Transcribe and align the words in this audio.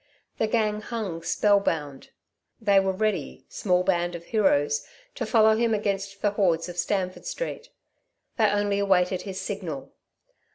The 0.39 0.47
gang 0.47 0.81
hung 0.81 1.21
spellbound. 1.21 2.09
They 2.59 2.79
were 2.79 2.91
ready, 2.91 3.45
small 3.49 3.83
band 3.83 4.15
of 4.15 4.23
heroes, 4.25 4.83
to 5.13 5.27
follow 5.27 5.55
him 5.55 5.75
against 5.75 6.23
the 6.23 6.31
hordes 6.31 6.67
of 6.67 6.79
Stamford 6.79 7.27
Street. 7.27 7.69
They 8.37 8.47
only 8.49 8.79
awaited 8.79 9.21
his 9.21 9.39
signal. 9.39 9.93